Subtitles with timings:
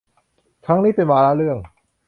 [0.65, 1.57] ครั้งนี้เป็นวาระเรื่อง